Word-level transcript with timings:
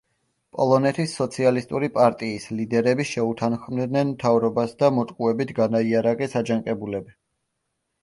პოლონეთის 0.59 1.11
სოციალისტური 1.19 1.89
პარტიის 1.97 2.49
ლიდერები 2.61 3.07
შეუთანხმდნენ 3.11 4.13
მთავრობას 4.17 4.77
და 4.83 4.93
მოტყუებით 4.99 5.57
განაიარაღეს 5.63 6.39
აჯანყებულები. 6.45 7.21